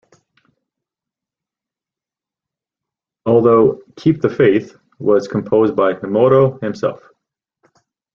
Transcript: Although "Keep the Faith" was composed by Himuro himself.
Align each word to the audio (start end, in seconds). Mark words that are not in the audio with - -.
Although 3.27 3.83
"Keep 3.97 4.21
the 4.21 4.29
Faith" 4.31 4.75
was 4.97 5.27
composed 5.27 5.75
by 5.75 5.93
Himuro 5.93 6.59
himself. 6.59 7.07